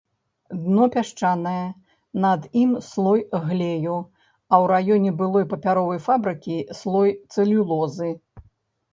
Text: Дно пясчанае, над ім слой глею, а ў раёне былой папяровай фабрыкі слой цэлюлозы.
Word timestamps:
Дно 0.61 0.85
пясчанае, 0.93 1.65
над 2.23 2.47
ім 2.61 2.71
слой 2.87 3.21
глею, 3.43 3.97
а 4.53 4.55
ў 4.63 4.65
раёне 4.71 5.11
былой 5.19 5.45
папяровай 5.51 5.99
фабрыкі 6.07 6.57
слой 6.79 7.13
цэлюлозы. 7.33 8.09